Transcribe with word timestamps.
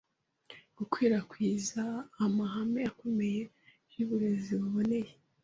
gukwirakwiza 0.77 1.83
amahame 2.25 2.79
akomeye 2.91 3.41
y’uburezi 3.95 4.51
buboneye. 4.61 5.11